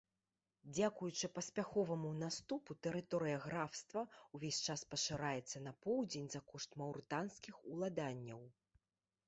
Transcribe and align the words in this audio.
Дзякуючы 0.75 1.27
паспяховаму 1.35 2.13
наступу, 2.23 2.77
тэрыторыя 2.87 3.37
графства 3.45 4.03
ўвесь 4.39 4.61
час 4.71 4.85
пашыраецца 4.95 5.61
на 5.69 5.77
поўдзень 5.87 6.27
за 6.37 6.45
кошт 6.53 6.69
маўрытанскіх 6.83 7.55
уладанняў. 7.77 8.41